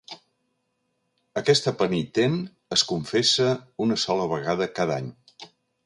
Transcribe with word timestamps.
Aquesta 1.41 1.73
penitent 1.83 2.39
es 2.79 2.87
confessa 2.93 3.53
una 3.87 4.03
sola 4.07 4.29
vegada 4.37 4.73
cada 4.81 4.99
any. 5.05 5.15